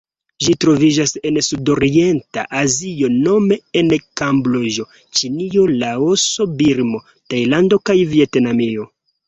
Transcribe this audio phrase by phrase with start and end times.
[0.43, 3.93] Ĝi troviĝas en Sudorienta Azio nome en
[4.23, 4.87] Kamboĝo,
[5.21, 8.91] Ĉinio, Laoso, Birmo, Tajlando kaj Vjetnamio.